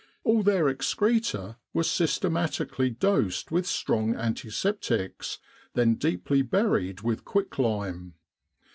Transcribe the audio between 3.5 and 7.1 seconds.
with strong antiseptics, then deeply buried